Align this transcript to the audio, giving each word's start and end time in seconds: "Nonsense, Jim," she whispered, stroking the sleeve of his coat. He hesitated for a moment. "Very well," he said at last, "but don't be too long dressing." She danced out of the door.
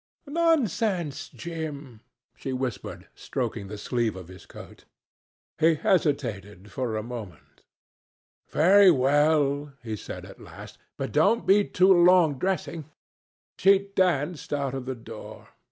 "Nonsense, 0.25 1.29
Jim," 1.29 1.99
she 2.35 2.51
whispered, 2.53 3.05
stroking 3.13 3.67
the 3.67 3.77
sleeve 3.77 4.15
of 4.15 4.29
his 4.29 4.47
coat. 4.47 4.85
He 5.59 5.75
hesitated 5.75 6.71
for 6.71 6.95
a 6.97 7.03
moment. 7.03 7.61
"Very 8.49 8.89
well," 8.89 9.73
he 9.83 9.95
said 9.95 10.25
at 10.25 10.41
last, 10.41 10.79
"but 10.97 11.11
don't 11.11 11.45
be 11.45 11.63
too 11.65 11.93
long 11.93 12.39
dressing." 12.39 12.85
She 13.59 13.91
danced 13.95 14.51
out 14.51 14.73
of 14.73 14.87
the 14.87 14.95
door. 14.95 15.49